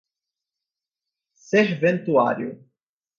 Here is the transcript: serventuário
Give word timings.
serventuário 1.51 2.59